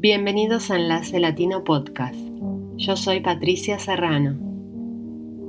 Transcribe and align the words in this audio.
Bienvenidos 0.00 0.70
a 0.70 0.76
Enlace 0.76 1.18
Latino 1.18 1.64
Podcast. 1.64 2.14
Yo 2.76 2.94
soy 2.94 3.18
Patricia 3.18 3.80
Serrano. 3.80 4.38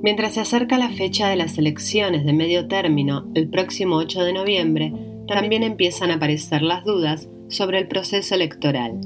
Mientras 0.01 0.33
se 0.33 0.39
acerca 0.39 0.79
la 0.79 0.89
fecha 0.89 1.29
de 1.29 1.35
las 1.35 1.59
elecciones 1.59 2.25
de 2.25 2.33
medio 2.33 2.67
término, 2.67 3.29
el 3.35 3.47
próximo 3.47 3.97
8 3.97 4.23
de 4.23 4.33
noviembre, 4.33 4.91
también 5.27 5.61
empiezan 5.61 6.09
a 6.09 6.15
aparecer 6.15 6.63
las 6.63 6.83
dudas 6.83 7.29
sobre 7.47 7.77
el 7.77 7.87
proceso 7.87 8.33
electoral. 8.33 8.99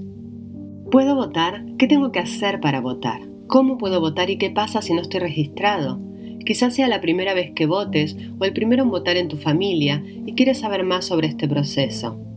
¿Puedo 0.89 1.13
votar? 1.17 1.65
¿Qué 1.77 1.87
tengo 1.87 2.13
que 2.13 2.19
hacer 2.19 2.61
para 2.61 2.79
votar? 2.79 3.19
¿Cómo 3.47 3.77
puedo 3.77 3.99
votar 3.99 4.29
y 4.29 4.37
qué 4.37 4.49
pasa 4.49 4.81
si 4.81 4.93
no 4.93 5.01
estoy 5.01 5.19
registrado? 5.19 5.99
Quizás 6.45 6.73
sea 6.73 6.87
la 6.87 7.01
primera 7.01 7.33
vez 7.33 7.51
que 7.53 7.65
votes 7.65 8.15
o 8.39 8.45
el 8.45 8.53
primero 8.53 8.83
en 8.83 8.91
votar 8.91 9.17
en 9.17 9.27
tu 9.27 9.35
familia 9.35 10.05
y 10.25 10.35
quieres 10.35 10.59
saber 10.59 10.85
más 10.85 11.03
sobre 11.03 11.27
este 11.27 11.49
proceso. 11.49 12.32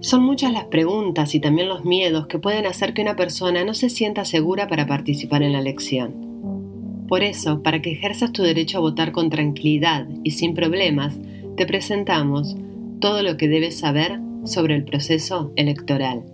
Son 0.00 0.22
muchas 0.22 0.50
las 0.50 0.64
preguntas 0.64 1.34
y 1.34 1.40
también 1.40 1.68
los 1.68 1.84
miedos 1.84 2.26
que 2.26 2.38
pueden 2.38 2.64
hacer 2.64 2.94
que 2.94 3.02
una 3.02 3.16
persona 3.16 3.64
no 3.64 3.74
se 3.74 3.90
sienta 3.90 4.24
segura 4.24 4.66
para 4.66 4.86
participar 4.86 5.42
en 5.42 5.52
la 5.52 5.58
elección. 5.58 7.06
Por 7.06 7.22
eso, 7.22 7.62
para 7.62 7.82
que 7.82 7.92
ejerzas 7.92 8.32
tu 8.32 8.42
derecho 8.42 8.78
a 8.78 8.80
votar 8.80 9.12
con 9.12 9.28
tranquilidad 9.28 10.08
y 10.24 10.30
sin 10.30 10.54
problemas, 10.54 11.18
te 11.54 11.66
presentamos 11.66 12.56
todo 12.98 13.22
lo 13.22 13.36
que 13.36 13.48
debes 13.48 13.78
saber 13.78 14.20
sobre 14.44 14.74
el 14.74 14.84
proceso 14.84 15.52
electoral. 15.56 16.24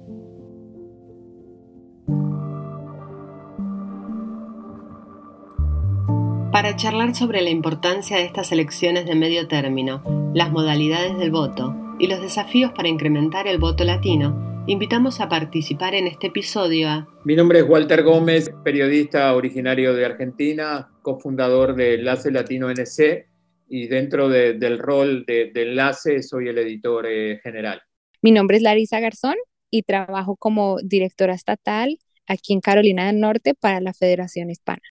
Para 6.52 6.76
charlar 6.76 7.16
sobre 7.16 7.42
la 7.42 7.50
importancia 7.50 8.16
de 8.16 8.24
estas 8.24 8.52
elecciones 8.52 9.06
de 9.06 9.16
medio 9.16 9.48
término, 9.48 10.02
las 10.34 10.52
modalidades 10.52 11.18
del 11.18 11.32
voto, 11.32 11.74
y 11.98 12.06
los 12.06 12.20
desafíos 12.20 12.72
para 12.72 12.88
incrementar 12.88 13.46
el 13.46 13.58
voto 13.58 13.84
latino, 13.84 14.64
invitamos 14.66 15.20
a 15.20 15.28
participar 15.28 15.94
en 15.94 16.06
este 16.06 16.28
episodio 16.28 16.88
a... 16.88 17.08
Mi 17.24 17.36
nombre 17.36 17.60
es 17.60 17.64
Walter 17.68 18.02
Gómez, 18.02 18.50
periodista 18.64 19.34
originario 19.34 19.94
de 19.94 20.04
Argentina, 20.04 20.90
cofundador 21.02 21.74
de 21.74 21.94
Enlace 21.94 22.30
Latino 22.30 22.70
NC 22.70 23.26
y 23.68 23.86
dentro 23.88 24.28
del 24.28 24.78
rol 24.78 25.24
de, 25.26 25.52
Enlace 25.54 26.22
soy 26.22 26.48
el 26.48 26.58
editor 26.58 27.06
eh, 27.06 27.40
general. 27.42 27.80
Mi 28.22 28.30
nombre 28.30 28.58
es 28.58 28.62
Larisa 28.62 29.00
Garzón 29.00 29.36
y 29.70 29.82
trabajo 29.82 30.36
como 30.36 30.78
directora 30.82 31.34
estatal 31.34 31.98
aquí 32.26 32.52
en 32.52 32.60
Carolina 32.60 33.06
del 33.06 33.20
Norte 33.20 33.54
para 33.54 33.80
la 33.80 33.92
Federación 33.92 34.50
Hispana. 34.50 34.82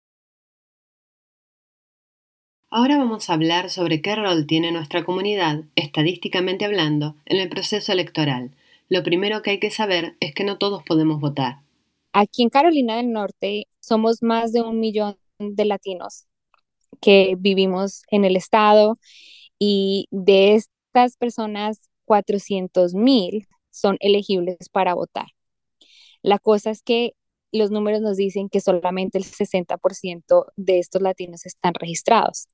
Ahora 2.78 2.98
vamos 2.98 3.30
a 3.30 3.36
hablar 3.36 3.70
sobre 3.70 4.02
qué 4.02 4.18
rol 4.18 4.48
tiene 4.48 4.70
nuestra 4.74 5.06
comunidad, 5.06 5.64
estadísticamente 5.78 6.66
hablando, 6.66 7.16
en 7.26 7.38
el 7.38 7.48
proceso 7.48 7.94
electoral. 7.94 8.52
Lo 8.90 9.02
primero 9.02 9.42
que 9.42 9.52
hay 9.52 9.60
que 9.62 9.72
saber 9.72 10.18
es 10.20 10.34
que 10.34 10.44
no 10.44 10.58
todos 10.58 10.84
podemos 10.84 11.22
votar. 11.22 11.60
Aquí 12.12 12.44
en 12.44 12.50
Carolina 12.50 12.98
del 12.98 13.14
Norte 13.14 13.68
somos 13.80 14.22
más 14.22 14.52
de 14.52 14.62
un 14.62 14.82
millón 14.82 15.16
de 15.40 15.64
latinos 15.64 16.26
que 17.00 17.36
vivimos 17.40 18.04
en 18.12 18.26
el 18.26 18.36
estado 18.36 18.98
y 19.58 20.10
de 20.12 20.56
estas 20.56 21.16
personas, 21.16 21.90
400 22.04 22.94
mil 22.94 23.48
son 23.72 23.96
elegibles 24.02 24.68
para 24.70 24.96
votar. 24.96 25.28
La 26.22 26.40
cosa 26.40 26.72
es 26.72 26.82
que 26.82 27.14
los 27.54 27.72
números 27.72 28.02
nos 28.02 28.18
dicen 28.18 28.50
que 28.50 28.60
solamente 28.60 29.18
el 29.18 29.24
60% 29.24 30.48
de 30.58 30.80
estos 30.80 31.02
latinos 31.02 31.46
están 31.46 31.74
registrados. 31.74 32.50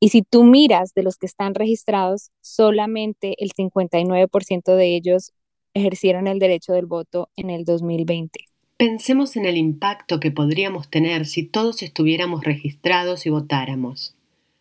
Y 0.00 0.10
si 0.10 0.22
tú 0.22 0.44
miras 0.44 0.94
de 0.94 1.02
los 1.02 1.16
que 1.16 1.26
están 1.26 1.54
registrados, 1.54 2.30
solamente 2.40 3.34
el 3.38 3.50
59% 3.52 4.76
de 4.76 4.96
ellos 4.96 5.32
ejercieron 5.74 6.28
el 6.28 6.38
derecho 6.38 6.72
del 6.72 6.86
voto 6.86 7.30
en 7.36 7.50
el 7.50 7.64
2020. 7.64 8.44
Pensemos 8.76 9.36
en 9.36 9.44
el 9.44 9.56
impacto 9.56 10.20
que 10.20 10.30
podríamos 10.30 10.88
tener 10.88 11.26
si 11.26 11.42
todos 11.42 11.82
estuviéramos 11.82 12.44
registrados 12.44 13.26
y 13.26 13.30
votáramos. 13.30 14.14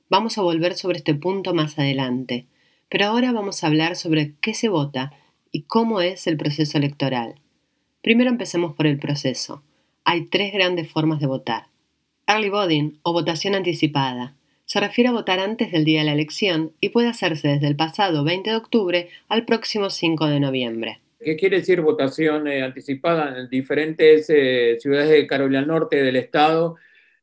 Vamos 0.10 0.40
a 0.40 0.42
volver 0.42 0.74
sobre 0.74 0.98
este 0.98 1.14
punto 1.14 1.54
más 1.54 1.78
adelante, 1.78 2.48
pero 2.90 3.06
ahora 3.06 3.32
vamos 3.32 3.64
a 3.64 3.68
hablar 3.68 3.96
sobre 3.96 4.34
qué 4.42 4.56
se 4.56 4.70
vota 4.70 5.14
y 5.52 5.64
cómo 5.64 6.02
es 6.02 6.26
el 6.26 6.38
proceso 6.38 6.80
electoral. 6.80 7.36
Primero 8.02 8.32
empecemos 8.32 8.74
por 8.74 8.88
el 8.88 8.98
proceso. 8.98 9.62
Hay 10.04 10.26
tres 10.26 10.52
grandes 10.52 10.90
formas 10.90 11.20
de 11.20 11.28
votar. 11.28 11.68
Early 12.26 12.50
voting 12.50 13.00
o 13.04 13.14
votación 13.14 13.54
anticipada 13.54 14.37
se 14.68 14.82
refiere 14.82 15.08
a 15.08 15.14
votar 15.14 15.40
antes 15.40 15.72
del 15.72 15.86
día 15.86 16.00
de 16.00 16.06
la 16.06 16.12
elección 16.12 16.74
y 16.82 16.90
puede 16.90 17.08
hacerse 17.08 17.48
desde 17.48 17.68
el 17.68 17.78
pasado 17.78 18.26
20 18.26 18.50
de 18.50 18.56
octubre 18.58 19.10
al 19.30 19.46
próximo 19.46 19.90
5 19.90 20.28
de 20.28 20.40
noviembre. 20.42 21.00
¿Qué 21.20 21.38
quiere 21.38 21.60
decir 21.60 21.80
votación 21.80 22.48
eh, 22.48 22.62
anticipada? 22.62 23.40
En 23.40 23.50
diferentes 23.50 24.30
eh, 24.30 24.78
ciudades 24.80 25.10
de 25.10 25.26
Carolina 25.26 25.62
Norte 25.62 26.04
del 26.04 26.18
estado 26.18 26.76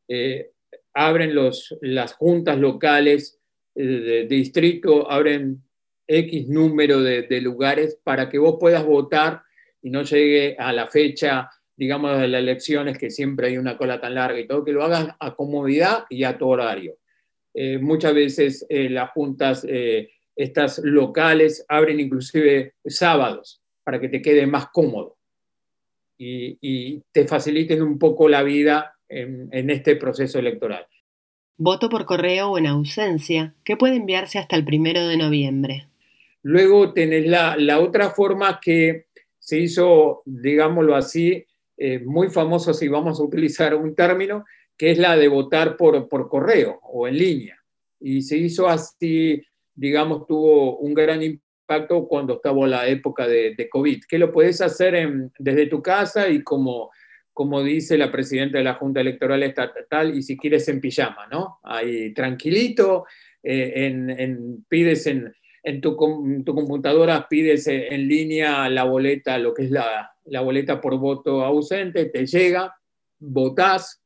eh, 0.09 0.53
abren 0.95 1.35
los, 1.35 1.77
las 1.83 2.15
juntas 2.15 2.59
locales 2.59 3.39
de, 3.75 4.27
distrito, 4.27 5.11
abren 5.11 5.63
X 6.07 6.49
número 6.49 7.03
de, 7.03 7.23
de, 7.23 7.41
lugares 7.43 7.99
para 8.03 8.31
que 8.31 8.39
vos 8.39 8.57
puedas 8.59 8.87
votar 8.87 9.43
y 9.83 9.91
no 9.91 10.03
llegue 10.03 10.57
a 10.59 10.73
la 10.73 10.87
fecha, 10.87 11.51
digamos, 11.77 12.19
de 12.19 12.29
las 12.29 12.41
elecciones, 12.41 12.97
que 12.97 13.11
siempre 13.11 13.49
hay 13.49 13.59
una 13.59 13.77
cola 13.77 14.01
tan 14.01 14.15
larga 14.15 14.39
y 14.39 14.47
todo, 14.47 14.65
que 14.65 14.73
lo 14.73 14.85
hagas 14.85 15.09
a 15.19 15.35
comodidad 15.35 16.05
y 16.09 16.25
a 16.25 16.39
tu 16.39 16.49
horario. 16.49 16.97
Eh, 17.55 17.79
muchas 17.79 18.13
veces 18.13 18.67
eh, 18.69 18.91
las 18.91 19.11
juntas, 19.11 19.65
eh, 19.69 20.11
estas 20.35 20.81
locales, 20.81 21.65
abren 21.69 22.01
inclusive 22.01 22.75
sábados 22.85 23.63
para 23.85 24.01
que 24.01 24.09
te 24.09 24.21
quede 24.21 24.45
más 24.47 24.67
cómodo 24.73 25.17
y, 26.19 27.01
te 27.13 27.27
faciliten 27.27 27.83
un 27.83 27.99
poco 27.99 28.29
la 28.29 28.43
vida 28.43 28.97
en, 29.09 29.71
este 29.71 29.95
proceso 29.95 30.39
electoral. 30.39 30.87
Voto 31.57 31.89
por 31.89 32.05
correo 32.07 32.51
o 32.51 32.59
en 32.59 32.67
ausencia, 32.67 33.55
que 33.65 33.77
puede 33.77 33.97
enviarse 33.97 34.39
hasta 34.39 34.57
el 34.57 34.65
primero 34.65 35.07
de 35.07 35.17
noviembre. 35.17 35.87
Luego 36.43 36.93
tenés 36.93 37.27
la, 37.27 37.57
la 37.57 37.79
otra 37.79 38.11
forma 38.11 38.59
que 38.61 39.07
se 39.39 39.59
hizo, 39.61 40.23
digámoslo 40.25 40.97
así, 40.97 41.45
muy 42.05 42.31
famoso 42.31 42.73
si 42.73 42.89
vamos 42.89 43.21
a 43.21 43.23
utilizar 43.23 43.75
un 43.75 43.95
término, 43.95 44.45
que 44.77 44.91
es 44.91 44.99
la 44.99 45.17
de 45.17 45.29
votar 45.29 45.77
por, 45.77 46.09
por 46.09 46.29
correo 46.29 46.81
o 46.83 47.07
en 47.09 47.19
línea. 47.19 47.59
Y 48.01 48.23
se 48.23 48.37
hizo 48.37 48.69
así, 48.69 49.43
digamos, 49.75 50.27
tuvo 50.27 50.79
un 50.79 50.95
gran 50.95 51.23
impacto 51.23 52.07
cuando 52.07 52.35
estaba 52.35 52.67
la 52.67 52.87
época 52.89 53.27
de, 53.27 53.55
de 53.55 53.69
COVID, 53.69 54.05
que 54.09 54.19
lo 54.19 54.33
puedes 54.33 54.61
hacer 54.61 55.09
desde 55.39 55.67
tu 55.67 55.81
casa 55.81 56.29
y 56.29 56.43
como, 56.43 56.91
como 57.33 57.63
dice 57.63 57.97
la 57.97 58.13
presidenta 58.13 58.59
de 58.59 58.65
la 58.65 58.75
Junta 58.75 59.01
Electoral 59.01 59.43
Estatal, 59.43 60.17
y 60.17 60.23
si 60.23 60.37
quieres 60.37 60.69
en 60.69 60.81
pijama, 60.81 61.27
¿no? 61.31 61.59
Ahí 61.63 62.13
tranquilito, 62.13 63.07
eh, 63.43 63.73
en, 63.77 64.65
pides 64.69 65.07
en, 65.07 65.35
en 65.63 65.81
tu, 65.81 65.97
tu, 66.45 66.55
computadora, 66.55 67.27
pides 67.29 67.67
en 67.67 68.07
línea 68.07 68.69
la 68.69 68.85
boleta, 68.85 69.39
lo 69.39 69.55
que 69.55 69.65
es 69.65 69.71
la, 69.71 70.15
la 70.27 70.41
boleta 70.43 70.81
por 70.81 70.99
voto 70.99 71.43
ausente, 71.43 72.07
te 72.07 72.27
llega, 72.27 72.75
votás, 73.19 74.04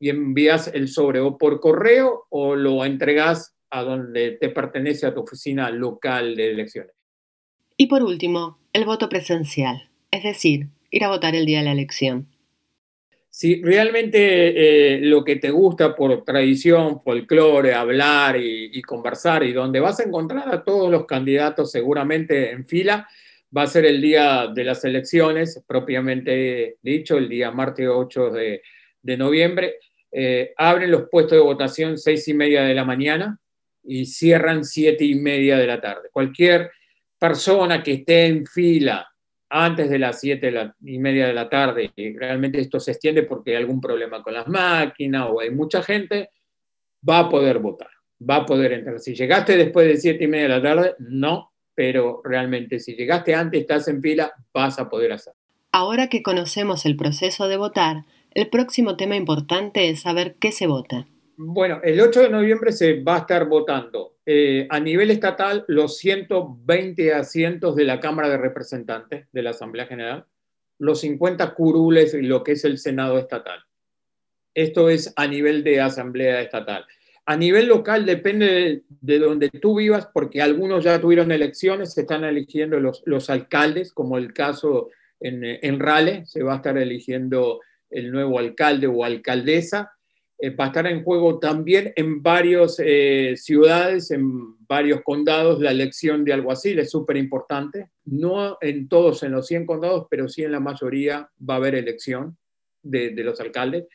y 0.00 0.10
envías 0.10 0.68
el 0.68 0.88
sobre 0.88 1.20
o 1.20 1.36
por 1.36 1.60
correo 1.60 2.26
o 2.30 2.54
lo 2.54 2.84
entregas 2.84 3.54
a 3.70 3.82
donde 3.82 4.32
te 4.32 4.48
pertenece 4.48 5.06
a 5.06 5.14
tu 5.14 5.20
oficina 5.20 5.70
local 5.70 6.36
de 6.36 6.50
elecciones. 6.50 6.92
Y 7.76 7.86
por 7.86 8.02
último, 8.02 8.58
el 8.72 8.84
voto 8.84 9.08
presencial, 9.08 9.88
es 10.10 10.22
decir, 10.22 10.68
ir 10.90 11.04
a 11.04 11.08
votar 11.08 11.34
el 11.34 11.46
día 11.46 11.58
de 11.58 11.64
la 11.64 11.72
elección. 11.72 12.26
Si 13.30 13.62
realmente 13.62 14.96
eh, 14.96 15.00
lo 15.00 15.22
que 15.22 15.36
te 15.36 15.50
gusta 15.50 15.94
por 15.94 16.24
tradición, 16.24 17.00
folclore, 17.02 17.74
hablar 17.74 18.36
y, 18.36 18.70
y, 18.72 18.82
conversar 18.82 19.44
y 19.44 19.52
donde 19.52 19.78
vas 19.78 20.00
a 20.00 20.04
encontrar 20.04 20.52
a 20.52 20.64
todos 20.64 20.90
los 20.90 21.06
candidatos 21.06 21.70
seguramente 21.70 22.50
en 22.50 22.66
fila, 22.66 23.06
va 23.56 23.62
a 23.62 23.66
ser 23.66 23.84
el 23.86 24.00
día 24.00 24.48
de 24.48 24.64
las 24.64 24.84
elecciones, 24.84 25.62
propiamente 25.66 26.78
dicho, 26.82 27.16
el 27.16 27.28
día 27.28 27.50
martes 27.50 27.88
8 27.88 28.30
de, 28.30 28.62
de 29.02 29.16
noviembre. 29.16 29.76
Eh, 30.10 30.52
abren 30.56 30.90
los 30.90 31.08
puestos 31.10 31.32
de 31.36 31.42
votación 31.42 31.98
seis 31.98 32.26
y 32.28 32.34
media 32.34 32.62
de 32.62 32.74
la 32.74 32.84
mañana 32.84 33.38
y 33.84 34.06
cierran 34.06 34.64
siete 34.64 35.04
y 35.04 35.14
media 35.14 35.56
de 35.58 35.66
la 35.66 35.80
tarde. 35.80 36.08
Cualquier 36.12 36.70
persona 37.18 37.82
que 37.82 37.92
esté 37.92 38.26
en 38.26 38.46
fila 38.46 39.08
antes 39.50 39.88
de 39.88 39.98
las 39.98 40.20
siete 40.20 40.52
y 40.84 40.98
media 40.98 41.26
de 41.26 41.32
la 41.32 41.48
tarde, 41.48 41.90
y 41.96 42.16
realmente 42.16 42.60
esto 42.60 42.78
se 42.78 42.92
extiende 42.92 43.22
porque 43.22 43.52
hay 43.52 43.56
algún 43.56 43.80
problema 43.80 44.22
con 44.22 44.34
las 44.34 44.46
máquinas 44.46 45.26
o 45.30 45.40
hay 45.40 45.50
mucha 45.50 45.82
gente, 45.82 46.30
va 47.08 47.20
a 47.20 47.28
poder 47.30 47.58
votar, 47.58 47.88
va 48.28 48.36
a 48.36 48.46
poder 48.46 48.72
entrar. 48.72 49.00
Si 49.00 49.14
llegaste 49.14 49.56
después 49.56 49.86
de 49.86 49.96
siete 49.96 50.24
y 50.24 50.26
media 50.26 50.48
de 50.48 50.48
la 50.48 50.62
tarde, 50.62 50.94
no, 50.98 51.52
pero 51.74 52.20
realmente 52.24 52.78
si 52.78 52.94
llegaste 52.94 53.34
antes, 53.34 53.60
estás 53.60 53.88
en 53.88 54.02
fila, 54.02 54.32
vas 54.52 54.78
a 54.78 54.88
poder 54.88 55.12
hacer. 55.12 55.32
Ahora 55.72 56.08
que 56.08 56.22
conocemos 56.22 56.84
el 56.84 56.96
proceso 56.96 57.48
de 57.48 57.56
votar, 57.56 58.04
el 58.38 58.48
próximo 58.48 58.96
tema 58.96 59.16
importante 59.16 59.88
es 59.88 60.02
saber 60.02 60.36
qué 60.38 60.52
se 60.52 60.68
vota. 60.68 61.08
Bueno, 61.36 61.80
el 61.82 62.00
8 62.00 62.22
de 62.22 62.30
noviembre 62.30 62.70
se 62.70 63.02
va 63.02 63.16
a 63.16 63.18
estar 63.18 63.48
votando 63.48 64.14
eh, 64.24 64.68
a 64.70 64.78
nivel 64.78 65.10
estatal 65.10 65.64
los 65.66 65.98
120 65.98 67.14
asientos 67.14 67.74
de 67.74 67.84
la 67.84 67.98
Cámara 67.98 68.28
de 68.28 68.36
Representantes 68.36 69.26
de 69.32 69.42
la 69.42 69.50
Asamblea 69.50 69.86
General, 69.86 70.24
los 70.78 71.00
50 71.00 71.52
curules 71.54 72.14
y 72.14 72.22
lo 72.22 72.44
que 72.44 72.52
es 72.52 72.64
el 72.64 72.78
Senado 72.78 73.18
estatal. 73.18 73.60
Esto 74.54 74.88
es 74.88 75.12
a 75.16 75.26
nivel 75.26 75.64
de 75.64 75.80
Asamblea 75.80 76.40
Estatal. 76.40 76.86
A 77.26 77.36
nivel 77.36 77.66
local 77.66 78.06
depende 78.06 78.84
de, 78.88 79.18
donde 79.18 79.50
tú 79.50 79.78
vivas, 79.78 80.08
porque 80.14 80.42
algunos 80.42 80.84
ya 80.84 81.00
tuvieron 81.00 81.32
elecciones, 81.32 81.92
se 81.92 82.02
están 82.02 82.22
eligiendo 82.22 82.78
los, 82.78 83.02
los 83.04 83.30
alcaldes, 83.30 83.92
como 83.92 84.16
el 84.16 84.32
caso 84.32 84.90
en, 85.18 85.42
en 85.44 85.80
Rale, 85.80 86.24
se 86.26 86.44
va 86.44 86.52
a 86.52 86.56
estar 86.56 86.78
eligiendo 86.78 87.60
el 87.90 88.10
nuevo 88.12 88.38
alcalde 88.38 88.86
o 88.86 89.04
alcaldesa 89.04 89.92
eh, 90.40 90.50
va 90.50 90.64
a 90.64 90.66
estar 90.68 90.86
en 90.86 91.02
juego 91.02 91.40
también 91.40 91.92
en 91.96 92.22
varias 92.22 92.80
eh, 92.84 93.34
ciudades, 93.36 94.12
en 94.12 94.56
varios 94.68 95.02
condados, 95.02 95.60
la 95.60 95.72
elección 95.72 96.24
de 96.24 96.32
alguacil 96.32 96.78
es 96.78 96.90
súper 96.90 97.16
importante. 97.16 97.90
No 98.04 98.56
en 98.60 98.88
todos, 98.88 99.24
en 99.24 99.32
los 99.32 99.48
100 99.48 99.66
condados, 99.66 100.06
pero 100.08 100.28
sí 100.28 100.44
en 100.44 100.52
la 100.52 100.60
mayoría 100.60 101.28
va 101.38 101.54
a 101.54 101.56
haber 101.56 101.74
elección 101.74 102.36
de, 102.82 103.10
los 103.24 103.40
alcaldes. 103.40 103.86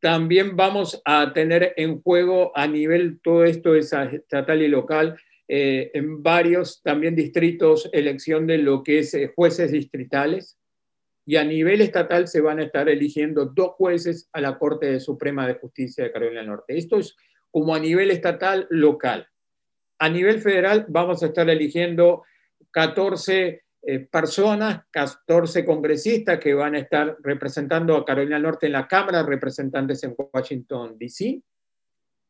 También 0.00 0.56
vamos 0.56 1.00
a 1.04 1.32
tener 1.32 1.74
en 1.76 2.02
juego 2.02 2.50
a 2.56 2.66
nivel, 2.66 3.20
todo 3.22 3.44
esto 3.44 3.76
es 3.76 3.92
estatal 3.92 4.62
y 4.62 4.68
local, 4.68 5.16
eh, 5.46 5.92
en 5.94 6.22
varios 6.22 6.82
también 6.82 7.14
distritos, 7.14 7.88
elección 7.92 8.46
de 8.48 8.58
lo 8.58 8.82
que 8.82 8.98
es 8.98 9.16
jueces 9.34 9.70
distritales, 9.70 10.58
y 11.28 11.36
a 11.36 11.44
nivel 11.44 11.82
estatal 11.82 12.26
se 12.26 12.40
van 12.40 12.58
a 12.58 12.62
estar 12.62 12.88
eligiendo 12.88 13.44
dos 13.44 13.72
jueces 13.72 14.30
a 14.32 14.40
la 14.40 14.58
Corte 14.58 14.98
Suprema 14.98 15.46
de 15.46 15.56
Justicia 15.56 16.02
de 16.02 16.10
Carolina 16.10 16.40
del 16.40 16.48
Norte. 16.48 16.78
Esto 16.78 16.98
es 16.98 17.14
como 17.50 17.74
a 17.74 17.78
nivel 17.78 18.10
estatal 18.10 18.66
local. 18.70 19.28
A 19.98 20.08
nivel 20.08 20.40
federal 20.40 20.86
vamos 20.88 21.22
a 21.22 21.26
estar 21.26 21.50
eligiendo 21.50 22.22
14 22.70 23.62
eh, 23.82 23.98
personas, 24.10 24.86
14 24.90 25.66
congresistas 25.66 26.38
que 26.38 26.54
van 26.54 26.76
a 26.76 26.78
estar 26.78 27.18
representando 27.22 27.94
a 27.94 28.06
Carolina 28.06 28.36
del 28.36 28.44
Norte 28.44 28.64
en 28.64 28.72
la 28.72 28.88
Cámara 28.88 29.18
de 29.18 29.28
Representantes 29.28 30.02
en 30.04 30.14
Washington, 30.16 30.96
D.C. 30.98 31.42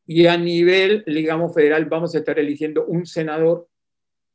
Y 0.07 0.27
a 0.27 0.37
nivel, 0.37 1.05
digamos, 1.07 1.55
federal 1.55 1.85
vamos 1.85 2.17
a 2.17 2.19
estar 2.19 2.37
eligiendo 2.37 2.85
un 2.87 3.07
senador 3.07 3.69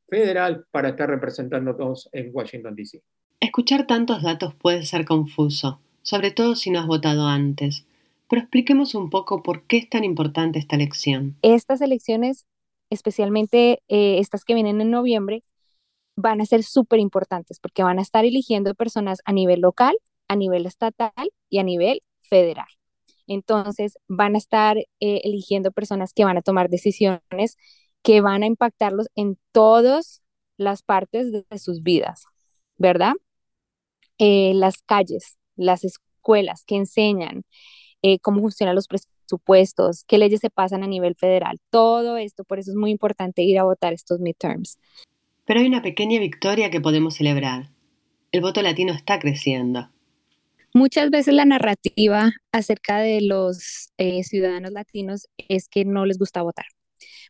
federal 0.07 0.65
para 0.71 0.87
estar 0.87 1.09
representándonos 1.09 2.07
en 2.13 2.29
Washington, 2.31 2.73
D.C. 2.73 3.03
Escuchar 3.43 3.85
tantos 3.87 4.23
datos 4.23 4.53
puede 4.53 4.85
ser 4.85 5.03
confuso, 5.03 5.81
sobre 6.01 6.31
todo 6.31 6.55
si 6.55 6.69
no 6.69 6.79
has 6.79 6.87
votado 6.87 7.27
antes, 7.27 7.85
pero 8.29 8.41
expliquemos 8.41 8.95
un 8.95 9.09
poco 9.09 9.43
por 9.43 9.63
qué 9.63 9.75
es 9.75 9.89
tan 9.89 10.05
importante 10.05 10.59
esta 10.59 10.77
elección. 10.77 11.35
Estas 11.41 11.81
elecciones, 11.81 12.45
especialmente 12.89 13.81
eh, 13.89 14.19
estas 14.19 14.45
que 14.45 14.53
vienen 14.53 14.79
en 14.79 14.91
noviembre, 14.91 15.43
van 16.15 16.39
a 16.39 16.45
ser 16.45 16.63
súper 16.63 17.01
importantes 17.01 17.59
porque 17.59 17.83
van 17.83 17.99
a 17.99 18.01
estar 18.01 18.23
eligiendo 18.23 18.75
personas 18.75 19.19
a 19.25 19.33
nivel 19.33 19.59
local, 19.59 19.93
a 20.29 20.37
nivel 20.37 20.65
estatal 20.65 21.29
y 21.49 21.59
a 21.59 21.63
nivel 21.63 21.99
federal. 22.21 22.69
Entonces, 23.27 23.97
van 24.07 24.35
a 24.35 24.37
estar 24.37 24.77
eh, 24.77 24.87
eligiendo 25.01 25.73
personas 25.73 26.13
que 26.13 26.23
van 26.23 26.37
a 26.37 26.43
tomar 26.43 26.69
decisiones 26.69 27.57
que 28.03 28.21
van 28.21 28.43
a 28.43 28.45
impactarlos 28.45 29.09
en 29.15 29.37
todas 29.51 30.21
las 30.55 30.81
partes 30.81 31.33
de 31.33 31.59
sus 31.59 31.83
vidas, 31.83 32.23
¿verdad? 32.77 33.15
Eh, 34.19 34.53
las 34.55 34.81
calles, 34.83 35.37
las 35.55 35.83
escuelas 35.83 36.63
que 36.65 36.75
enseñan 36.75 37.43
eh, 38.01 38.19
cómo 38.19 38.41
funcionan 38.41 38.75
los 38.75 38.87
presupuestos, 38.87 40.03
qué 40.05 40.17
leyes 40.17 40.41
se 40.41 40.49
pasan 40.49 40.83
a 40.83 40.87
nivel 40.87 41.15
federal, 41.15 41.59
todo 41.69 42.17
esto, 42.17 42.43
por 42.43 42.59
eso 42.59 42.71
es 42.71 42.75
muy 42.75 42.91
importante 42.91 43.43
ir 43.43 43.57
a 43.59 43.63
votar 43.63 43.93
estos 43.93 44.19
midterms. 44.19 44.77
Pero 45.45 45.61
hay 45.61 45.67
una 45.67 45.81
pequeña 45.81 46.19
victoria 46.19 46.69
que 46.69 46.81
podemos 46.81 47.15
celebrar. 47.15 47.69
El 48.31 48.41
voto 48.41 48.61
latino 48.61 48.93
está 48.93 49.19
creciendo. 49.19 49.89
Muchas 50.73 51.11
veces 51.11 51.33
la 51.33 51.45
narrativa 51.45 52.31
acerca 52.51 52.99
de 52.99 53.21
los 53.21 53.91
eh, 53.97 54.23
ciudadanos 54.23 54.71
latinos 54.71 55.27
es 55.37 55.69
que 55.69 55.85
no 55.85 56.05
les 56.05 56.17
gusta 56.17 56.41
votar, 56.41 56.65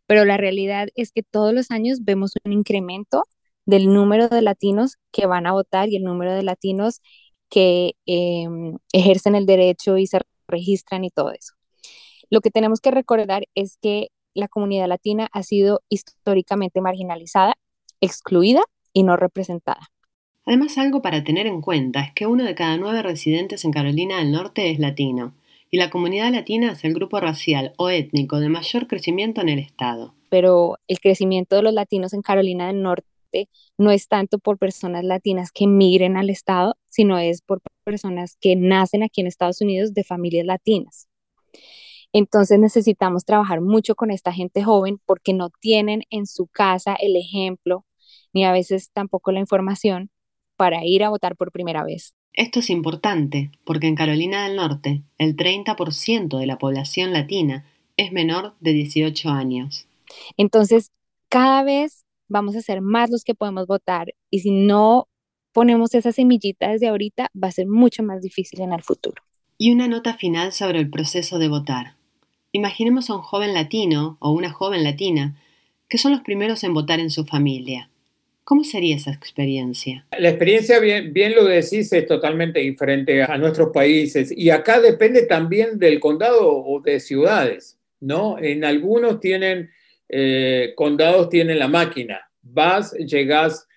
pero 0.07 0.23
la 0.23 0.37
realidad 0.37 0.87
es 0.95 1.11
que 1.11 1.23
todos 1.23 1.53
los 1.53 1.69
años 1.69 2.03
vemos 2.03 2.33
un 2.45 2.53
incremento 2.53 3.25
del 3.65 3.93
número 3.93 4.29
de 4.29 4.41
latinos 4.41 4.97
que 5.11 5.25
van 5.25 5.47
a 5.47 5.53
votar 5.53 5.89
y 5.89 5.97
el 5.97 6.03
número 6.03 6.33
de 6.33 6.43
latinos 6.43 7.01
que 7.49 7.93
em, 8.05 8.77
ejercen 8.91 9.35
el 9.35 9.45
derecho 9.45 9.97
y 9.97 10.07
se 10.07 10.19
registran 10.47 11.03
y 11.03 11.09
todo 11.09 11.31
eso. 11.31 11.53
Lo 12.29 12.41
que 12.41 12.49
tenemos 12.49 12.81
que 12.81 12.91
recordar 12.91 13.43
es 13.55 13.77
que 13.81 14.09
la 14.33 14.47
comunidad 14.47 14.87
latina 14.87 15.29
ha 15.31 15.43
sido 15.43 15.81
históricamente 15.89 16.81
marginalizada, 16.81 17.53
excluida 18.01 18.63
y 18.91 19.03
no 19.03 19.17
representada. 19.17 19.91
Además, 20.45 20.77
algo 20.77 21.01
para 21.01 21.23
tener 21.23 21.47
en 21.47 21.61
cuenta 21.61 22.01
es 22.01 22.13
que 22.13 22.27
uno 22.27 22.43
de 22.43 22.55
cada 22.55 22.77
nueve 22.77 23.01
residentes 23.01 23.63
en 23.63 23.71
Carolina 23.71 24.17
del 24.17 24.31
Norte 24.31 24.71
es 24.71 24.79
latino, 24.79 25.35
y 25.71 25.77
la 25.77 25.89
comunidad 25.89 26.31
latina 26.31 26.73
es 26.73 26.83
el 26.83 26.93
grupo 26.93 27.19
racial 27.19 27.73
o 27.77 27.89
étnico 27.89 28.39
de 28.39 28.49
mayor 28.49 28.87
crecimiento 28.87 29.41
en 29.41 29.49
el 29.49 29.59
estado. 29.59 30.13
Pero 30.29 30.77
el 30.87 30.99
crecimiento 30.99 31.55
de 31.55 31.63
los 31.63 31.73
latinos 31.73 32.13
en 32.13 32.21
Carolina 32.21 32.67
del 32.67 32.81
Norte 32.81 33.07
no 33.77 33.91
es 33.91 34.07
tanto 34.07 34.39
por 34.39 34.57
personas 34.57 35.03
latinas 35.03 35.51
que 35.51 35.67
migren 35.67 36.17
al 36.17 36.29
Estado, 36.29 36.75
sino 36.89 37.17
es 37.17 37.41
por 37.41 37.61
personas 37.83 38.37
que 38.39 38.55
nacen 38.55 39.03
aquí 39.03 39.21
en 39.21 39.27
Estados 39.27 39.61
Unidos 39.61 39.93
de 39.93 40.03
familias 40.03 40.45
latinas. 40.45 41.07
Entonces 42.13 42.59
necesitamos 42.59 43.25
trabajar 43.25 43.61
mucho 43.61 43.95
con 43.95 44.11
esta 44.11 44.31
gente 44.31 44.63
joven 44.63 44.99
porque 45.05 45.33
no 45.33 45.49
tienen 45.49 46.03
en 46.11 46.27
su 46.27 46.47
casa 46.47 46.95
el 46.95 47.15
ejemplo 47.15 47.85
ni 48.33 48.45
a 48.45 48.51
veces 48.51 48.91
tampoco 48.91 49.31
la 49.31 49.39
información 49.39 50.09
para 50.55 50.85
ir 50.85 51.03
a 51.03 51.09
votar 51.09 51.35
por 51.35 51.51
primera 51.51 51.83
vez. 51.83 52.13
Esto 52.33 52.59
es 52.59 52.69
importante 52.69 53.51
porque 53.63 53.87
en 53.87 53.95
Carolina 53.95 54.47
del 54.47 54.55
Norte 54.55 55.03
el 55.17 55.35
30% 55.35 56.37
de 56.39 56.45
la 56.47 56.57
población 56.57 57.13
latina 57.13 57.65
es 57.95 58.11
menor 58.11 58.55
de 58.59 58.73
18 58.73 59.29
años. 59.29 59.87
Entonces, 60.37 60.91
cada 61.29 61.63
vez 61.63 62.05
vamos 62.33 62.55
a 62.55 62.61
ser 62.61 62.81
más 62.81 63.11
los 63.11 63.23
que 63.23 63.35
podemos 63.35 63.67
votar 63.67 64.13
y 64.31 64.39
si 64.39 64.51
no 64.51 65.07
ponemos 65.53 65.93
esa 65.93 66.11
semillita 66.11 66.71
desde 66.71 66.87
ahorita, 66.87 67.29
va 67.41 67.47
a 67.49 67.51
ser 67.51 67.67
mucho 67.67 68.01
más 68.01 68.21
difícil 68.21 68.61
en 68.61 68.73
el 68.73 68.81
futuro. 68.81 69.21
Y 69.59 69.71
una 69.71 69.87
nota 69.87 70.15
final 70.15 70.51
sobre 70.51 70.79
el 70.79 70.89
proceso 70.89 71.37
de 71.37 71.47
votar. 71.47 71.93
Imaginemos 72.51 73.09
a 73.09 73.15
un 73.15 73.21
joven 73.21 73.53
latino 73.53 74.17
o 74.19 74.31
una 74.31 74.51
joven 74.51 74.83
latina 74.83 75.39
que 75.87 75.99
son 75.99 76.11
los 76.11 76.21
primeros 76.21 76.63
en 76.63 76.73
votar 76.73 76.99
en 76.99 77.11
su 77.11 77.23
familia. 77.23 77.89
¿Cómo 78.43 78.63
sería 78.63 78.95
esa 78.95 79.11
experiencia? 79.11 80.05
La 80.17 80.29
experiencia, 80.29 80.79
bien, 80.79 81.13
bien 81.13 81.35
lo 81.35 81.45
decís, 81.45 81.93
es 81.93 82.07
totalmente 82.07 82.59
diferente 82.59 83.21
a 83.21 83.37
nuestros 83.37 83.69
países 83.71 84.33
y 84.35 84.49
acá 84.49 84.81
depende 84.81 85.27
también 85.27 85.77
del 85.77 85.99
condado 85.99 86.63
o 86.65 86.81
de 86.81 86.99
ciudades, 86.99 87.77
¿no? 88.01 88.39
En 88.39 88.65
algunos 88.65 89.19
tienen 89.19 89.69
eh, 90.15 90.73
condados 90.75 91.27
tienen 91.29 91.57
la 91.57 91.67
máquina. 91.67 92.29
Vas, 92.43 92.93
llegas, 92.93 93.67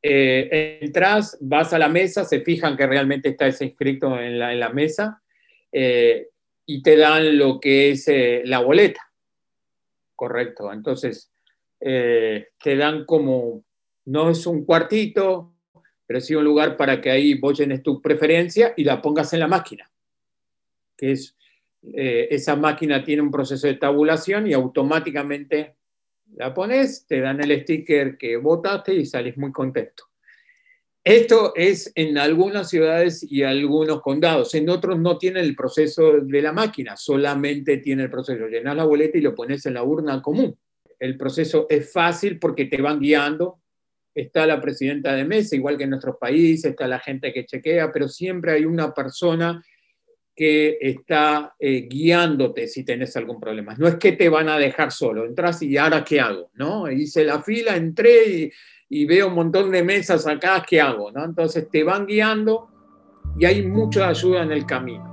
eh, 0.00 0.78
entras, 0.80 1.36
vas 1.40 1.74
a 1.74 1.78
la 1.78 1.88
mesa, 1.88 2.24
se 2.24 2.40
fijan 2.40 2.78
que 2.78 2.86
realmente 2.86 3.28
está 3.28 3.46
ese 3.46 3.66
inscrito 3.66 4.18
en 4.18 4.38
la, 4.38 4.54
en 4.54 4.60
la 4.60 4.70
mesa 4.70 5.22
eh, 5.70 6.28
y 6.64 6.82
te 6.82 6.96
dan 6.96 7.36
lo 7.36 7.60
que 7.60 7.90
es 7.90 8.10
la 8.44 8.60
boleta. 8.60 9.02
Correcto. 10.16 10.72
Entonces, 10.72 11.30
te 11.78 12.76
dan 12.76 13.04
como, 13.04 13.64
no 14.06 14.30
es 14.30 14.46
un 14.46 14.64
cuartito, 14.64 15.52
pero 16.06 16.20
sí 16.20 16.34
un 16.34 16.44
lugar 16.44 16.76
para 16.76 17.02
que 17.02 17.10
ahí 17.10 17.34
vos 17.34 17.58
llenes 17.58 17.82
tu 17.82 18.00
preferencia 18.00 18.72
y 18.76 18.84
la 18.84 19.02
pongas 19.02 19.32
en 19.34 19.40
la 19.40 19.48
máquina, 19.48 19.90
que 20.96 21.12
es 21.12 21.36
eh, 21.82 22.28
esa 22.30 22.54
máquina 22.54 23.02
tiene 23.02 23.22
un 23.22 23.32
proceso 23.32 23.66
de 23.66 23.74
tabulación 23.74 24.46
y 24.46 24.52
automáticamente 24.52 25.74
la 26.36 26.54
pones, 26.54 27.06
te 27.06 27.20
dan 27.20 27.42
el 27.42 27.62
sticker 27.62 28.16
que 28.16 28.36
votaste 28.36 28.94
y 28.94 29.06
salís 29.06 29.36
muy 29.36 29.52
contento. 29.52 30.04
Esto 31.04 31.52
es 31.56 31.90
en 31.96 32.16
algunas 32.16 32.70
ciudades 32.70 33.26
y 33.28 33.42
algunos 33.42 34.00
condados. 34.02 34.54
En 34.54 34.70
otros 34.70 35.00
no 35.00 35.18
tiene 35.18 35.40
el 35.40 35.56
proceso 35.56 36.20
de 36.20 36.42
la 36.42 36.52
máquina, 36.52 36.96
solamente 36.96 37.78
tiene 37.78 38.04
el 38.04 38.10
proceso. 38.10 38.46
Llenas 38.46 38.76
la 38.76 38.84
boleta 38.84 39.18
y 39.18 39.20
lo 39.20 39.34
pones 39.34 39.66
en 39.66 39.74
la 39.74 39.82
urna 39.82 40.22
común. 40.22 40.56
El 41.00 41.16
proceso 41.16 41.66
es 41.68 41.92
fácil 41.92 42.38
porque 42.38 42.66
te 42.66 42.80
van 42.80 43.00
guiando. 43.00 43.58
Está 44.14 44.46
la 44.46 44.60
presidenta 44.60 45.14
de 45.14 45.24
mesa, 45.24 45.56
igual 45.56 45.76
que 45.76 45.84
en 45.84 45.90
nuestros 45.90 46.18
países, 46.18 46.70
está 46.70 46.86
la 46.86 47.00
gente 47.00 47.32
que 47.32 47.46
chequea, 47.46 47.90
pero 47.90 48.06
siempre 48.06 48.52
hay 48.52 48.64
una 48.64 48.94
persona 48.94 49.60
que 50.34 50.78
está 50.80 51.54
eh, 51.58 51.86
guiándote 51.88 52.66
si 52.68 52.84
tenés 52.84 53.16
algún 53.16 53.38
problema. 53.38 53.74
No 53.76 53.86
es 53.86 53.96
que 53.96 54.12
te 54.12 54.28
van 54.28 54.48
a 54.48 54.58
dejar 54.58 54.92
solo, 54.92 55.26
entras 55.26 55.62
y 55.62 55.76
ahora 55.76 56.04
qué 56.04 56.20
hago, 56.20 56.50
¿no? 56.54 56.90
Hice 56.90 57.24
la 57.24 57.42
fila, 57.42 57.76
entré 57.76 58.26
y, 58.28 58.52
y 58.94 59.06
veo 59.06 59.28
un 59.28 59.34
montón 59.34 59.70
de 59.70 59.82
mesas 59.82 60.26
acá, 60.26 60.62
¿qué 60.68 60.78
hago? 60.78 61.10
¿no? 61.10 61.24
Entonces 61.24 61.66
te 61.70 61.82
van 61.82 62.04
guiando 62.04 62.68
y 63.38 63.46
hay 63.46 63.66
mucha 63.66 64.08
ayuda 64.08 64.42
en 64.42 64.52
el 64.52 64.66
camino. 64.66 65.10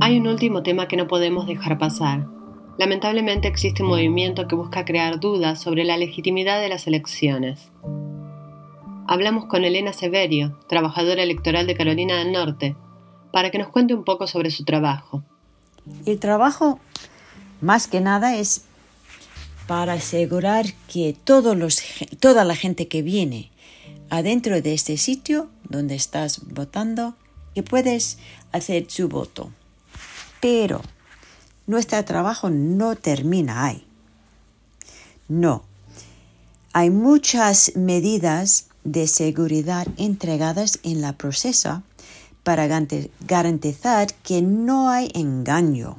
Hay 0.00 0.18
un 0.18 0.26
último 0.26 0.62
tema 0.62 0.88
que 0.88 0.96
no 0.96 1.06
podemos 1.06 1.46
dejar 1.46 1.76
pasar, 1.76 2.26
Lamentablemente 2.76 3.46
existe 3.46 3.82
un 3.82 3.90
movimiento 3.90 4.48
que 4.48 4.56
busca 4.56 4.84
crear 4.84 5.20
dudas 5.20 5.60
sobre 5.60 5.84
la 5.84 5.96
legitimidad 5.96 6.60
de 6.60 6.68
las 6.68 6.86
elecciones. 6.88 7.70
Hablamos 9.06 9.44
con 9.46 9.64
Elena 9.64 9.92
Severio, 9.92 10.58
trabajadora 10.68 11.22
electoral 11.22 11.66
de 11.66 11.76
Carolina 11.76 12.18
del 12.18 12.32
Norte, 12.32 12.74
para 13.32 13.50
que 13.50 13.58
nos 13.58 13.68
cuente 13.68 13.94
un 13.94 14.02
poco 14.02 14.26
sobre 14.26 14.50
su 14.50 14.64
trabajo. 14.64 15.22
El 16.04 16.18
trabajo, 16.18 16.80
más 17.60 17.86
que 17.86 18.00
nada, 18.00 18.36
es 18.36 18.64
para 19.68 19.92
asegurar 19.94 20.66
que 20.92 21.14
toda 21.24 22.44
la 22.44 22.56
gente 22.56 22.88
que 22.88 23.02
viene 23.02 23.50
adentro 24.10 24.60
de 24.60 24.74
este 24.74 24.96
sitio 24.96 25.48
donde 25.68 25.94
estás 25.94 26.40
votando, 26.48 27.14
que 27.54 27.62
puedes 27.62 28.18
hacer 28.52 28.86
su 28.88 29.08
voto. 29.08 29.50
Pero 30.40 30.82
nuestro 31.66 32.04
trabajo 32.04 32.50
no 32.50 32.96
termina 32.96 33.66
ahí. 33.66 33.84
No. 35.28 35.64
Hay 36.72 36.90
muchas 36.90 37.76
medidas 37.76 38.68
de 38.84 39.06
seguridad 39.06 39.86
entregadas 39.96 40.80
en 40.82 41.00
la 41.00 41.14
proceso 41.14 41.82
para 42.42 42.66
garantizar 42.66 44.08
que 44.22 44.42
no 44.42 44.90
hay 44.90 45.10
engaño. 45.14 45.96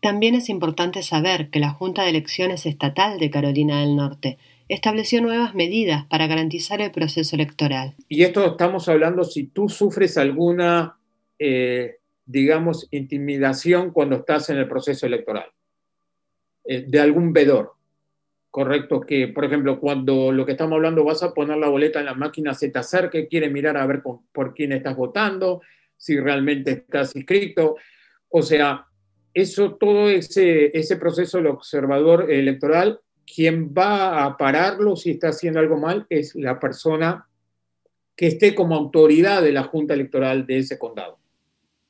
También 0.00 0.34
es 0.34 0.48
importante 0.48 1.02
saber 1.02 1.50
que 1.50 1.58
la 1.58 1.70
Junta 1.70 2.02
de 2.02 2.10
Elecciones 2.10 2.66
Estatal 2.66 3.18
de 3.18 3.30
Carolina 3.30 3.80
del 3.80 3.96
Norte 3.96 4.38
estableció 4.68 5.20
nuevas 5.20 5.54
medidas 5.54 6.04
para 6.06 6.26
garantizar 6.26 6.80
el 6.80 6.90
proceso 6.90 7.36
electoral. 7.36 7.94
Y 8.08 8.22
esto 8.22 8.46
estamos 8.46 8.88
hablando 8.88 9.24
si 9.24 9.44
tú 9.44 9.68
sufres 9.68 10.16
alguna, 10.16 10.98
eh, 11.38 11.96
digamos, 12.26 12.88
intimidación 12.90 13.90
cuando 13.90 14.16
estás 14.16 14.50
en 14.50 14.58
el 14.58 14.68
proceso 14.68 15.06
electoral, 15.06 15.46
eh, 16.64 16.84
de 16.86 17.00
algún 17.00 17.32
vedor. 17.32 17.72
Correcto, 18.50 19.00
que 19.00 19.28
por 19.28 19.44
ejemplo, 19.44 19.80
cuando 19.80 20.30
lo 20.30 20.46
que 20.46 20.52
estamos 20.52 20.76
hablando 20.76 21.02
vas 21.04 21.22
a 21.24 21.34
poner 21.34 21.56
la 21.56 21.68
boleta 21.68 21.98
en 21.98 22.06
la 22.06 22.14
máquina, 22.14 22.54
se 22.54 22.68
te 22.70 22.78
acerque, 22.78 23.26
quiere 23.26 23.50
mirar 23.50 23.76
a 23.76 23.86
ver 23.86 24.02
por 24.02 24.54
quién 24.54 24.72
estás 24.72 24.96
votando, 24.96 25.60
si 25.96 26.18
realmente 26.20 26.70
estás 26.70 27.16
inscrito. 27.16 27.76
O 28.28 28.42
sea, 28.42 28.86
eso, 29.32 29.74
todo 29.74 30.08
ese, 30.08 30.76
ese 30.78 30.96
proceso 30.96 31.38
del 31.38 31.48
observador 31.48 32.30
electoral, 32.30 33.00
quien 33.26 33.74
va 33.74 34.24
a 34.24 34.36
pararlo 34.36 34.96
si 34.96 35.10
está 35.10 35.28
haciendo 35.28 35.58
algo 35.58 35.76
mal 35.76 36.06
es 36.08 36.34
la 36.36 36.60
persona 36.60 37.26
que 38.16 38.28
esté 38.28 38.54
como 38.54 38.76
autoridad 38.76 39.42
de 39.42 39.52
la 39.52 39.64
Junta 39.64 39.94
Electoral 39.94 40.46
de 40.46 40.58
ese 40.58 40.78
condado. 40.78 41.18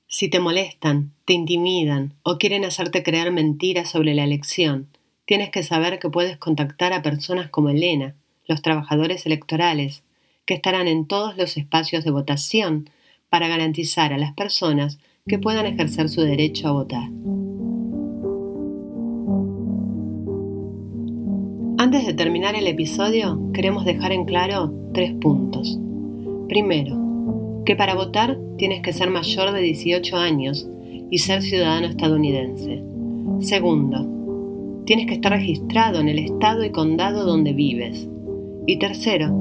Si 0.06 0.28
te 0.28 0.38
molestan, 0.38 1.12
te 1.25 1.32
intimidan 1.32 2.14
o 2.23 2.38
quieren 2.38 2.64
hacerte 2.64 3.02
creer 3.02 3.32
mentiras 3.32 3.90
sobre 3.90 4.14
la 4.14 4.25
elección, 4.25 4.88
tienes 5.25 5.50
que 5.50 5.62
saber 5.62 5.99
que 5.99 6.11
puedes 6.11 6.37
contactar 6.37 6.92
a 6.92 7.02
personas 7.02 7.50
como 7.50 7.70
Elena, 7.70 8.14
los 8.46 8.62
trabajadores 8.62 9.26
electorales, 9.26 10.02
que 10.46 10.54
estarán 10.54 10.88
en 10.88 11.06
todos 11.06 11.37
los 11.37 11.56
espacios 11.56 12.04
de 12.04 12.11
votación 12.11 12.90
para 13.30 13.49
garantizar 13.49 14.12
a 14.12 14.18
las 14.18 14.34
personas 14.34 14.99
que 15.26 15.38
puedan 15.38 15.66
ejercer 15.66 16.08
su 16.08 16.20
derecho 16.20 16.68
a 16.68 16.73
votar. 16.73 17.08
Antes 21.78 22.06
de 22.06 22.14
terminar 22.14 22.54
el 22.54 22.66
episodio, 22.66 23.40
queremos 23.52 23.84
dejar 23.84 24.12
en 24.12 24.26
claro 24.26 24.73
tres 24.92 25.12
puntos. 25.14 25.78
Primero, 26.49 27.03
que 27.64 27.76
para 27.76 27.94
votar 27.94 28.38
tienes 28.59 28.83
que 28.83 28.92
ser 28.92 29.11
mayor 29.11 29.52
de 29.52 29.61
18 29.61 30.16
años 30.16 30.68
y 31.11 31.18
ser 31.18 31.42
ciudadano 31.42 31.87
estadounidense. 31.87 32.83
Segundo, 33.40 34.83
tienes 34.85 35.06
que 35.06 35.14
estar 35.14 35.33
registrado 35.33 36.00
en 36.00 36.09
el 36.09 36.18
estado 36.18 36.64
y 36.64 36.71
condado 36.71 37.25
donde 37.25 37.52
vives. 37.52 38.09
Y 38.66 38.78
tercero, 38.78 39.33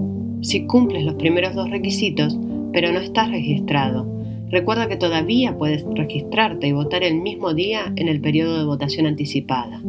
si 0.42 0.66
cumples 0.66 1.06
los 1.06 1.16
primeros 1.16 1.56
dos 1.56 1.70
requisitos, 1.70 2.38
pero 2.72 2.92
no 2.92 3.00
estás 3.00 3.30
registrado, 3.30 4.08
recuerda 4.50 4.88
que 4.88 4.98
todavía 4.98 5.58
puedes 5.58 5.86
registrarte 5.96 6.68
y 6.68 6.72
votar 6.72 7.04
el 7.04 7.22
mismo 7.22 7.54
día 7.54 7.94
en 7.96 8.08
el 8.08 8.22
periodo 8.22 8.58
de 8.58 8.66
votación 8.66 9.06
anticipada. 9.06 9.82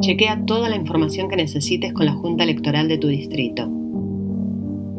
Chequea 0.00 0.44
toda 0.44 0.68
la 0.68 0.76
información 0.76 1.28
que 1.28 1.36
necesites 1.36 1.92
con 1.92 2.06
la 2.06 2.12
Junta 2.12 2.44
Electoral 2.44 2.88
de 2.88 2.98
tu 2.98 3.08
distrito. 3.08 3.83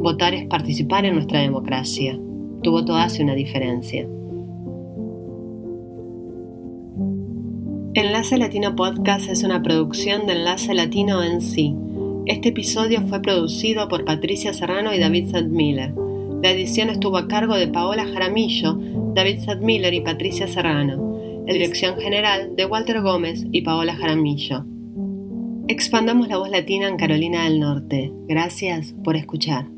Votar 0.06 0.36
es 0.36 0.46
participar 0.46 1.04
en 1.04 1.16
nuestra 1.16 1.40
democracia. 1.40 2.16
Tu 2.62 2.70
voto 2.70 2.96
hace 2.96 3.24
una 3.24 3.34
diferencia. 3.34 4.08
Enlace 7.96 8.38
Latino 8.38 8.76
Podcast 8.76 9.28
es 9.28 9.44
una 9.44 9.64
producción 9.64 10.28
de 10.28 10.34
Enlace 10.34 10.76
Latino 10.76 11.24
en 11.24 11.42
sí. 11.42 11.76
Este 12.28 12.50
episodio 12.50 13.02
fue 13.08 13.24
producido 13.24 13.88
por 13.88 14.06
Patricia 14.06 14.54
Serrano 14.54 14.94
y 14.94 15.00
David 15.00 15.32
Sadmiller. 15.32 15.96
La 16.44 16.52
edición 16.52 16.92
estuvo 16.92 17.18
a 17.18 17.28
cargo 17.28 17.56
de 17.56 17.68
Paola 17.68 18.06
Jaramillo, 18.06 18.78
David 19.16 19.40
Sadmiller 19.40 19.96
y 19.96 20.02
Patricia 20.02 20.48
Serrano. 20.48 21.18
La 21.48 21.54
dirección 21.54 22.00
general 22.00 22.56
de 22.56 22.68
Walter 22.68 23.02
Gómez 23.02 23.44
y 23.52 23.62
Paola 23.62 23.96
Jaramillo. 23.96 24.66
Expandamos 25.68 26.28
la 26.28 26.38
voz 26.38 26.52
latina 26.52 26.90
en 26.90 26.98
Carolina 26.98 27.46
del 27.46 27.60
Norte. 27.60 28.12
Gracias 28.28 28.94
por 29.04 29.16
escuchar. 29.16 29.75